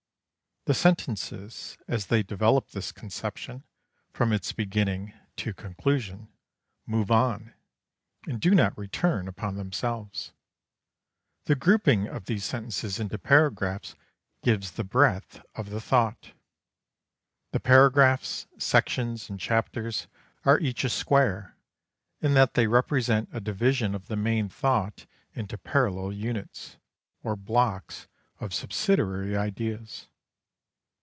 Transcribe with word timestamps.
The 0.65 0.75
sentences, 0.75 1.75
as 1.87 2.05
they 2.05 2.21
develop 2.21 2.69
this 2.69 2.91
conception 2.91 3.63
from 4.13 4.31
its 4.31 4.53
beginning 4.53 5.11
to 5.37 5.55
conclusion, 5.55 6.27
move 6.85 7.09
on, 7.09 7.55
and 8.27 8.39
do 8.39 8.53
not 8.53 8.77
return 8.77 9.27
upon 9.27 9.55
themselves. 9.55 10.33
The 11.45 11.55
grouping 11.55 12.05
of 12.05 12.25
these 12.25 12.45
sentences 12.45 12.99
into 12.99 13.17
paragraphs 13.17 13.95
gives 14.43 14.73
the 14.73 14.83
breadth 14.83 15.43
of 15.55 15.71
the 15.71 15.81
thought. 15.81 16.33
The 17.53 17.59
paragraphs, 17.59 18.45
sections, 18.59 19.31
and 19.31 19.39
chapters 19.39 20.05
are 20.45 20.59
each 20.59 20.83
a 20.83 20.89
square, 20.89 21.57
in 22.19 22.35
that 22.35 22.53
they 22.53 22.67
represent 22.67 23.29
a 23.33 23.41
division 23.41 23.95
of 23.95 24.09
the 24.09 24.15
main 24.15 24.47
thought 24.47 25.07
into 25.33 25.57
parallel 25.57 26.13
units, 26.13 26.77
or 27.23 27.35
blocks 27.35 28.05
of 28.39 28.53
subsidiary 28.53 29.35
ideas. 29.35 30.07